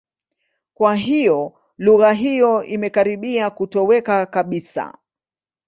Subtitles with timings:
[0.73, 4.97] Kwa hiyo, lugha hiyo imekaribia kutoweka kabisa.